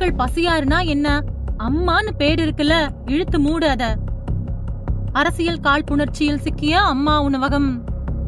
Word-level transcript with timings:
மக்கள் 0.00 0.28
பசியாருனா 0.28 0.86
என்ன? 0.86 1.24
அம்மான்னு 1.58 2.10
பேர் 2.10 2.40
இருக்குல்ல 2.40 2.88
இழுத்து 3.10 3.40
மூடு 3.40 3.68
அத. 3.68 3.96
அரசியல் 5.12 5.60
காழ்ப்புணர்ச்சியில் 5.60 6.38
சிக்கிய 6.38 6.80
அம்மா 6.80 7.22
உணவகம். 7.22 7.84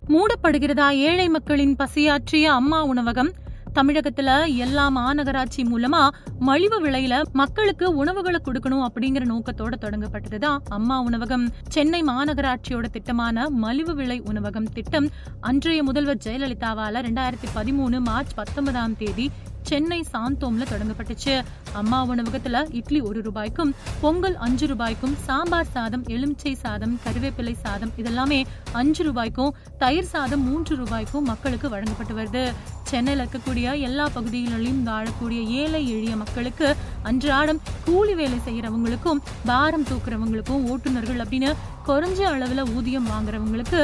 மூடப்படுகிறதா 0.09 0.89
ஏழை 0.89 1.29
மக்களின் 1.29 1.77
பசியாற்றிய 1.77 2.53
அம்மா 2.53 2.85
உணவகம்? 2.85 3.31
தமிழகத்துல 3.75 4.57
எல்லா 4.57 4.91
மாநகராட்சி 4.91 5.63
மூலமா 5.63 6.09
மலிவு 6.39 6.87
விலையில 6.87 7.23
மக்களுக்கு 7.33 7.95
உணவுகளை 7.95 8.41
கொடுக்கணும் 8.45 8.87
அப்படிங்கிற 8.87 9.25
நோக்கத்தோட 9.25 9.73
தொடங்கப்பட்டதுதான் 9.81 10.59
அம்மா 10.69 11.01
உணவகம். 11.01 11.49
சென்னை 11.69 12.03
மாநகராட்சியோட 12.03 12.85
திட்டமான 12.85 13.51
மலிவு 13.51 13.95
விலை 13.95 14.21
உணவகம் 14.21 14.73
திட்டம் 14.73 15.09
அன்றைய 15.41 15.83
முதல்வர் 15.83 16.23
ஜெயலலிதாவால 16.25 17.03
ரெண்டாயிரத்தி 17.09 17.49
பதிமூணு 17.55 18.01
மார்ச் 18.01 18.35
பத்தொன்பதாம் 18.35 18.97
தேதி 18.97 19.31
சென்னை 19.73 19.99
சாந்தோம்ல 20.13 20.65
தொடங்கப்பட்டுச்சு. 20.71 21.35
அம்மா 21.81 21.99
உணவகத்துல 22.07 22.57
இட்லி 22.79 23.01
ஒரு 23.01 23.21
ரூபாய்க்கும் 23.23 23.71
பொங்கல் 24.01 24.37
அஞ்சு 24.47 24.67
ரூபாய்க்கும் 24.67 25.15
சாம்பார் 25.27 25.71
சாதம் 25.73 26.05
எலுமிச்சை 26.15 26.53
சாதம் 26.65 26.95
கருவேப்பிலை 27.05 27.55
சாதம் 27.63 27.93
இதெல்லாமே 28.01 28.41
அஞ்சு 28.73 29.03
ரூபாய்க்கும் 29.05 29.55
தயிர் 29.79 30.11
சாதம் 30.13 30.45
மூன்று 30.49 30.77
ரூபாய்க்கும் 30.77 31.25
மக்களுக்கு 31.25 31.69
வழங்கப்பட்டு 31.69 32.17
வருது. 32.21 32.45
சென்னையில் 32.91 33.23
இருக்கக்கூடிய 33.23 33.67
எல்லா 33.89 34.07
பகுதிகளிலும் 34.15 34.87
வாழக்கூடிய 34.87 35.41
ஏழை 35.61 35.83
எளிய 35.95 36.17
மக்களுக்கு 36.17 36.69
அன்றாடம் 37.03 37.63
கூலி 37.85 38.15
வேலை 38.15 38.39
செய்யறவங்களுக்கும் 38.49 39.23
பாரம் 39.47 39.87
தூக்குறவங்களுக்கும் 39.91 40.65
ஓட்டுநர்கள் 40.73 41.23
அப்படின்னு 41.25 41.53
குறைஞ்ச 41.89 42.21
அளவுல 42.35 42.65
ஊதியம் 42.77 43.11
வாங்குறவங்களுக்கு 43.13 43.81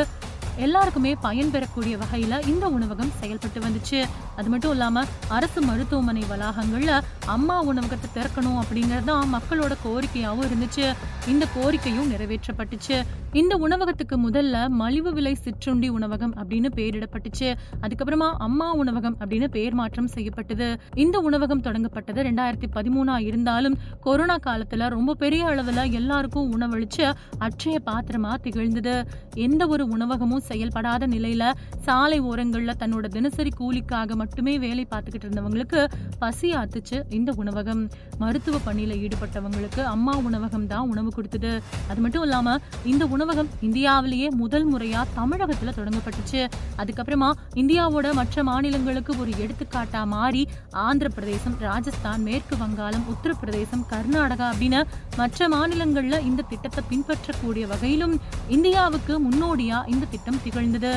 எல்லாருக்குமே 0.67 1.15
பயன் 1.15 1.51
பெறக்கூடிய 1.51 1.97
வகையில 1.97 2.47
இந்த 2.49 2.67
உணவகம் 2.77 3.13
செயல்பட்டு 3.21 3.61
வந்துச்சு. 3.61 3.99
அது 4.37 4.49
மட்டும் 4.49 4.71
இல்லாம 4.71 5.05
அரசு 5.29 5.61
மருத்துவமனை 5.63 6.25
வளாகங்கள்ல 6.31 6.93
அம்மா 7.35 7.57
உணவகத்தை 7.71 8.09
திறக்கணும் 8.17 8.59
அப்படிங்கிறது 8.63 9.05
தான் 9.05 9.33
மக்களோட 9.35 9.75
கோரிக்கையாகவும் 9.85 10.49
இருந்துச்சு. 10.49 10.87
இந்த 11.33 11.45
கோரிக்கையும் 11.57 12.11
நிறைவேற்றப்பட்டுச்சு. 12.13 12.97
இந்த 13.33 13.55
உணவகத்துக்கு 13.57 14.17
முதல்ல 14.29 14.69
மலிவு 14.81 15.11
விலை 15.13 15.35
சிற்றுண்டி 15.35 15.89
உணவகம் 15.89 16.35
அப்படின்னு 16.41 16.69
பேரிடப்பட்டுச்சு 16.79 17.49
அதுக்கப்புறமா 17.83 18.29
அம்மா 18.47 18.69
உணவகம் 18.73 19.17
அப்படின்னு 19.21 19.49
பேர் 19.57 19.75
மாற்றம் 19.75 20.07
செய்யப்பட்டது. 20.07 20.69
இந்த 20.95 21.17
உணவகம் 21.21 21.63
தொடங்கப்பட்டது 21.63 22.21
ரெண்டாயிரத்தி 22.29 22.69
பதிமூணா 22.77 23.17
இருந்தாலும் 23.21 23.77
கொரோனா 24.01 24.37
காலத்துல 24.47 24.89
ரொம்ப 24.89 25.15
பெரிய 25.15 25.45
அளவுல 25.45 25.85
எல்லாருக்கும் 25.91 26.49
உணவளிச்சு 26.57 27.07
அச்சய 27.39 27.77
பாத்திரமா 27.91 28.35
திகழ்ந்தது. 28.47 28.97
எந்த 29.35 29.67
ஒரு 29.67 29.87
உணவகமும் 29.87 30.45
செயல்படாத 30.51 31.07
நிலையில 31.07 31.53
சாலை 31.81 32.21
ஓரங்கள்ல 32.21 32.73
தன்னோட 32.79 33.07
தினசரி 33.09 33.53
கூலிக்காக 33.61 34.15
மட்டுமே 34.15 34.59
வேலை 34.59 34.87
பார்த்துக்கிட்டு 34.91 35.27
இருந்தவங்களுக்கு 35.29 35.83
பசி 36.19 36.51
ஆத்துச்சு. 36.53 36.99
இந்த 37.19 37.31
உணவகம் 37.43 37.83
மருத்துவ 38.23 38.57
பணியில 38.67 38.97
ஈடுபட்டவங்களுக்கு 39.05 39.83
அம்மா 39.95 40.15
உணவகம் 40.29 40.67
தான் 40.73 40.89
உணவு 40.93 41.11
கொடுத்தது. 41.17 41.53
அது 41.91 42.01
மட்டும் 42.05 42.25
இல்லாம 42.27 42.57
இந்த 42.93 43.05
உணவகம் 43.17 43.51
இந்தியாவிலேயே 43.69 44.29
முதல் 44.43 44.67
முறையா 44.73 45.03
தமிழகத்துல 45.19 45.75
தொடங்கப்பட்டுச்சு. 45.79 46.41
அதுக்கப்புறமா 46.83 47.31
இந்தியாவோட 47.63 48.07
மற்ற 48.21 48.45
மாநிலங்களுக்கு 48.51 49.15
ஒரு 49.23 49.33
எடுத்துக்காட்டா 49.45 50.03
மாறி 50.15 50.43
ஆந்திர 50.87 51.09
பிரதேசம் 51.17 51.57
ராஜஸ்தான் 51.67 52.25
மேற்கு 52.29 52.57
வங்காளம் 52.63 53.07
உத்தரப்பிரதேசம் 53.15 53.87
கர்நாடகா 53.93 54.47
அப்படின்னு 54.53 54.81
மற்ற 55.21 55.49
மாநிலங்கள்ல 55.55 56.19
இந்த 56.31 56.47
திட்டத்தை 56.53 56.83
பின்பற்றக்கூடிய 56.91 57.67
வகையிலும் 57.73 58.15
இந்தியாவுக்கு 58.57 59.15
முன்னோடியா 59.27 59.79
இந்த 59.95 60.11
திட்டம் 60.13 60.43
திகழ்ந்தது. 60.45 60.93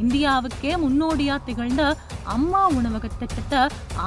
இந்தியாவுக்கே 0.00 0.72
முன்னோடியா 0.76 1.44
திகழ்ந்த 1.44 1.82
அம்மா 2.24 2.66
உணவக 2.66 3.08
திட்டத்தை 3.18 3.60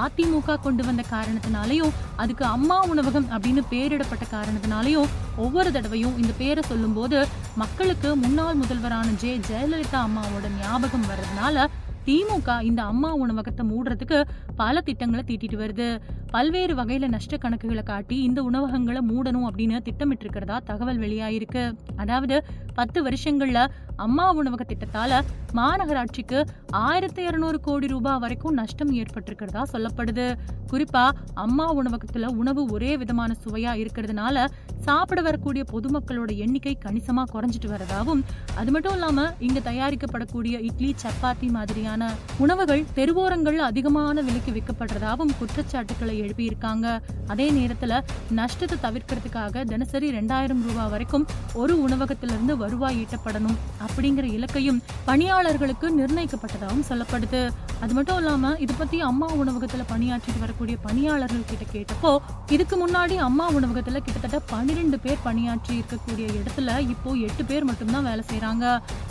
அதிமுக 0.04 0.62
கொண்டு 0.62 0.84
வந்த 0.84 1.04
காரணத்தினாலையும் 1.12 1.94
அதுக்கு 2.16 2.46
அம்மா 2.46 2.80
உணவகம் 2.86 3.28
அப்படின்னு 3.30 3.64
பேரிடப்பட்ட 3.72 4.26
காரணத்தினாலையும் 4.32 5.10
ஒவ்வொரு 5.36 5.72
தடவையும் 5.72 6.18
இந்த 6.18 6.34
பேரை 6.38 6.64
சொல்லும்போது 6.64 7.28
மக்களுக்கு 7.56 8.16
முன்னாள் 8.16 8.56
முதல்வரான 8.56 9.08
ஜெ. 9.22 9.42
ஜெயலலிதா 9.50 10.02
அம்மாவோட 10.08 10.50
ஞாபகம் 10.62 11.06
வர்றதுனால 11.12 11.68
திமுக 12.06 12.62
இந்த 12.62 12.84
அம்மா 12.84 13.14
உணவகத்தை 13.14 13.66
மூடுறதுக்கு 13.66 14.20
பல 14.56 14.82
திட்டங்களை 14.82 15.24
தீட்டிட்டு 15.28 15.58
வருது. 15.64 15.88
பல்வேறு 16.32 16.74
வகையில 16.76 17.08
நஷ்ட 17.08 17.38
கணக்குகளை 17.38 17.84
காட்டி 17.84 18.22
இந்த 18.22 18.44
உணவகங்களை 18.44 19.02
மூடணும் 19.12 19.46
அப்படின்னு 19.50 19.82
திட்டமிட்டு 19.82 20.24
இருக்கிறதா 20.24 20.60
தகவல் 20.60 21.00
வெளியாயிருக்கு. 21.00 21.64
அதாவது 21.96 22.46
பத்து 22.74 23.00
வருஷங்கள்ல 23.08 23.68
அம்மா 23.96 24.32
உணவக 24.32 24.66
திட்டத்தால 24.68 25.22
மாநகராட்சிக்கு 25.54 26.46
ஆயிரத்தி 26.72 27.24
இருநூறு 27.24 27.60
கோடி 27.60 27.88
ரூபாய் 27.88 28.20
வரைக்கும் 28.20 28.54
நஷ்டம் 28.54 28.94
ஏற்பட்டிருக்கிறதா 28.94 29.64
சொல்லப்படுது. 29.74 30.38
குறிப்பா 30.72 31.10
அம்மா 31.34 31.66
உணவகத்துல 31.76 32.28
உணவு 32.36 32.66
ஒரே 32.66 32.98
விதமான 32.98 33.36
சுவையா 33.46 33.74
இருக்கிறதுனால 33.82 34.46
சாப்பிட 34.80 35.22
வரக்கூடிய 35.22 35.64
பொதுமக்களோட 35.72 36.32
எண்ணிக்கை 36.36 36.78
கணிசமா 36.86 37.24
குறைஞ்சிட்டு 37.34 37.70
வரதாகவும் 37.74 38.22
அது 38.56 38.72
மட்டும் 38.72 38.94
இல்லாம 38.94 39.26
இங்க 39.40 39.60
தயாரிக்கப்படக்கூடிய 39.60 40.56
இட்லி 40.60 40.96
சப்பாத்தி 41.04 41.50
மாதிரியான 41.50 42.12
உணவுகள் 42.38 42.86
தெருவோரங்கள்ல 42.96 43.68
அதிகமான 43.72 44.22
விலைக்கு 44.22 44.52
விற்கப்படுறதாகவும் 44.52 45.36
குற்றச்சாட்டுக்களை 45.40 46.16
எழுப்பியிருக்காங்க. 46.24 46.88
அதே 47.34 47.48
நேரத்துல 47.58 48.02
நஷ்டத்தை 48.40 48.78
தவிர்க்கிறதுக்காக 48.86 49.64
தினசரி 49.74 50.10
ரெண்டாயிரம் 50.20 50.64
ரூபாய் 50.68 50.92
வரைக்கும் 50.96 51.26
ஒரு 51.62 51.74
உணவகத்திலிருந்து 51.86 52.56
வருவாய் 52.64 53.00
ஈட்டப்படணும் 53.02 53.58
அப்படிங்கிற 53.88 54.26
இலக்கையும் 54.38 54.80
பணியாளர்களுக்கு 55.10 55.88
நிர்ணயிக்கப்பட்டதாகவும் 56.00 56.88
சொல்லப்படுது. 56.92 57.42
அது 57.84 57.94
மட்டும் 57.98 58.18
இல்லாம 58.22 58.54
இது 58.64 58.74
பத்தி 58.80 58.98
அம்மா 59.10 59.28
உணவகத்துல 59.42 59.84
பணியாற்றிட்டு 59.92 60.42
வரக்கூடிய 60.46 60.76
பணியாளர்கள் 60.88 61.50
கிட்ட 61.52 61.66
கேட்டப்போ 61.76 62.12
இதுக்கு 62.56 62.76
முன்னாடி 62.82 63.16
அம்மா 63.28 63.46
உணவகத்துல 63.58 64.00
கிட்டத்தட்ட 64.06 64.40
பன்னிரெண்டு 64.52 64.98
பேர் 65.06 65.24
பணியாற்றி 65.28 65.74
இருக்கக்கூடிய 65.80 66.28
இடத்துல 66.40 66.78
இப்போ 66.94 67.12
எட்டு 67.28 67.44
பேர் 67.52 67.68
மட்டும்தான் 67.70 68.08
வேலை 68.10 68.24
செய்யறாங்க 68.32 68.66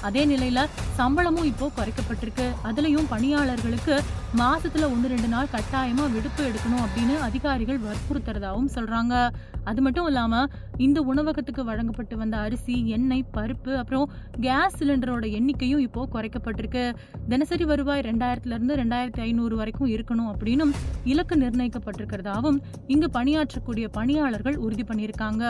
அதே 0.09 0.25
நிலையில 0.33 0.67
சம்பளமும் 0.99 1.49
இப்போ 1.53 1.67
குறைக்கப்பட்டிருக்கு. 1.79 2.47
அதுலயும் 2.69 3.09
பணியாளர்களுக்கு 3.15 3.95
மாசத்துல 4.37 4.89
ஒன்று 4.93 5.09
ரெண்டு 5.09 5.29
நாள் 5.29 5.53
கட்டாயமா 5.53 6.13
விடுப்பு 6.13 6.43
எடுக்கணும் 6.45 6.83
அப்படின்னு 6.85 7.21
அதிகாரிகள் 7.21 7.79
வற்புறுத்துறதாகவும் 7.79 8.73
சொல்றாங்க. 8.75 9.31
அது 9.65 9.83
மட்டும் 9.83 10.07
இல்லாம 10.07 10.47
இந்த 10.87 10.99
உணவகத்துக்கு 11.11 11.63
வழங்கப்பட்டு 11.71 12.17
வந்த 12.23 12.37
அரிசி 12.47 12.75
எண்ணெய் 12.97 13.25
பருப்பு 13.37 13.73
அப்புறம் 13.81 14.07
கேஸ் 14.47 14.77
சிலிண்டரோட 14.81 15.27
எண்ணிக்கையும் 15.39 15.83
இப்போ 15.87 16.03
குறைக்கப்பட்டிருக்கு. 16.15 16.85
தினசரி 17.33 17.65
வருவாய் 17.73 18.05
ரெண்டாயிரத்துல 18.09 18.57
இருந்து 18.57 18.77
ரெண்டாயிரத்தி 18.83 19.23
ஐநூறு 19.27 19.57
வரைக்கும் 19.61 19.91
இருக்கணும் 19.97 20.31
அப்படின்னும் 20.33 20.75
இலக்கு 21.13 21.37
நிர்ணயிக்கப்பட்டிருக்கிறதாவும் 21.45 22.61
இங்கு 22.95 23.11
பணியாற்றக்கூடிய 23.19 23.87
பணியாளர்கள் 23.99 24.59
உறுதி 24.67 24.87
பண்ணியிருக்காங்க. 24.91 25.45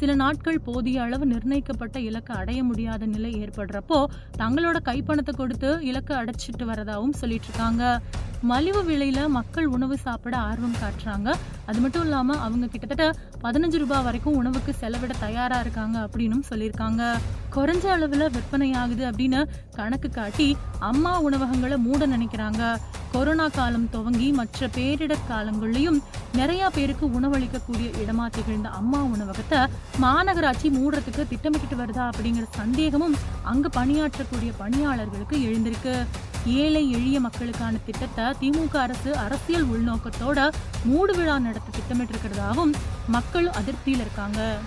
சில 0.00 0.14
நாட்கள் 0.22 0.58
போதிய 0.66 0.98
அளவு 1.04 1.24
நிர்ணயிக்கப்பட்ட 1.34 1.96
இலக்கு 2.08 2.32
அடைய 2.40 2.60
முடியாத 2.70 3.06
நிலை 3.14 3.30
ஏற்படுறப்போ 3.44 3.98
தங்களோட 4.42 4.78
கைப்பணத்தை 4.88 5.32
கொடுத்து 5.40 5.70
இலக்கு 5.90 6.14
அடைச்சிட்டு 6.20 6.66
வரதாகவும் 6.72 7.16
சொல்லிட்டு 7.20 7.48
இருக்காங்க. 7.50 7.84
மலிவு 8.42 8.82
விலையில 8.82 9.28
மக்கள் 9.28 9.66
உணவு 9.66 9.98
சாப்பிட 9.98 10.36
ஆர்வம் 10.36 10.76
காட்டுறாங்க. 10.82 11.34
அது 11.66 11.80
மட்டும் 11.80 12.02
இல்லாம 12.02 12.36
அவங்க 12.38 12.66
கிட்டத்தட்ட 12.66 13.18
பதினஞ்சு 13.42 13.76
ரூபாய் 13.76 14.02
வரைக்கும் 14.02 14.34
உணவுக்கு 14.34 14.74
செலவிட 14.74 15.14
தயாரா 15.18 15.60
இருக்காங்க 15.60 15.98
அப்படின்னும் 15.98 16.42
சொல்லியிருக்காங்க. 16.50 17.02
குறைஞ்ச 17.54 17.84
அளவுல 17.94 18.30
விற்பனை 18.30 18.72
ஆகுது 18.72 19.10
அப்படின்னு 19.10 19.48
கணக்கு 19.74 20.10
காட்டி 20.10 20.56
அம்மா 20.78 21.20
உணவகங்களை 21.20 21.76
மூட 21.76 22.06
நினைக்கிறாங்க. 22.06 22.76
கொரோனா 23.12 23.48
காலம் 23.48 23.90
துவங்கி 23.90 24.32
மற்ற 24.32 24.66
பேரிடர் 24.66 25.26
காலங்கள்லயும் 25.30 25.98
நிறைய 26.32 26.70
பேருக்கு 26.70 27.06
உணவளிக்கக்கூடிய 27.06 27.88
இடமா 28.04 28.30
திகழ்ந்த 28.30 28.68
அம்மா 28.68 29.02
உணவகத்தை 29.02 29.58
மாநகராட்சி 30.00 30.68
மூடுறதுக்கு 30.70 31.28
திட்டமிட்டு 31.28 31.76
வருதா 31.76 32.10
அப்படிங்கிற 32.10 32.44
சந்தேகமும் 32.50 33.14
அங்கு 33.42 33.68
பணியாற்றக்கூடிய 33.80 34.52
பணியாளர்களுக்கு 34.58 35.36
எழுந்திருக்கு. 35.36 36.06
ஏழை 36.46 36.90
எளிய 36.90 37.20
மக்களுக்கான 37.20 37.76
திட்டத்தை 37.86 38.24
திமுக 38.24 38.76
அரசு 38.76 39.16
அரசியல் 39.16 39.66
உள்நோக்கத்தோட 39.66 40.50
மூடு 40.84 41.14
விழா 41.16 41.38
நடத்த 41.38 41.70
திட்டமிட்டு 41.70 42.14
இருக்கிறதாகவும் 42.14 42.74
மக்கள் 43.06 43.48
அதிருப்தியில் 43.48 44.00
இருக்காங்க. 44.00 44.58